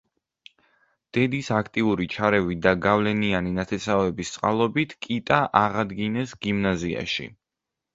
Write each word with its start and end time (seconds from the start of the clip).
დედის 1.17 1.49
აქტიური 1.57 2.07
ჩარევით 2.15 2.65
და 2.65 2.73
გავლენიანი 2.87 3.55
ნათესავების 3.61 4.35
წყალობით 4.39 5.01
კიტა 5.09 5.43
აღადგინეს 5.65 6.39
გიმნაზიაში. 6.45 7.35